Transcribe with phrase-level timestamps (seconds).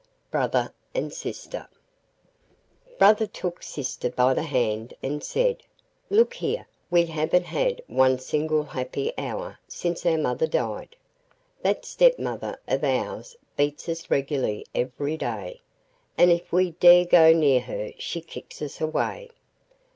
[0.31, 1.69] BROTHER AND SISTER
[2.97, 5.61] Brother took sister by the hand and said:
[6.09, 10.95] 'Look here; we haven't had one single happy hour since our mother died.
[11.61, 15.61] That stepmother of ours beats us regularly every day,
[16.17, 19.29] and if we dare go near her she kicks us away.